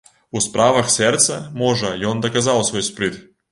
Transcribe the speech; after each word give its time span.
У 0.37 0.41
справах 0.45 0.89
сэрца, 0.93 1.37
можа, 1.65 1.93
ён 2.15 2.25
даказаў 2.27 2.65
свой 2.73 2.89
спрыт. 2.91 3.23